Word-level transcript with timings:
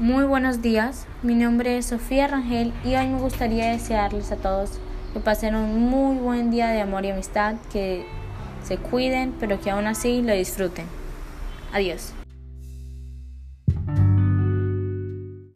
Muy 0.00 0.24
buenos 0.24 0.60
días, 0.60 1.06
mi 1.22 1.36
nombre 1.36 1.78
es 1.78 1.86
Sofía 1.86 2.26
Rangel 2.26 2.72
y 2.84 2.96
hoy 2.96 3.06
me 3.06 3.20
gustaría 3.20 3.70
desearles 3.70 4.32
a 4.32 4.36
todos 4.36 4.80
que 5.12 5.20
pasen 5.20 5.54
un 5.54 5.88
muy 5.88 6.16
buen 6.16 6.50
día 6.50 6.66
de 6.70 6.80
amor 6.80 7.04
y 7.04 7.12
amistad, 7.12 7.54
que 7.72 8.04
se 8.64 8.76
cuiden, 8.76 9.32
pero 9.38 9.60
que 9.60 9.70
aún 9.70 9.86
así 9.86 10.20
lo 10.20 10.34
disfruten. 10.34 10.86
Adiós. 11.72 12.12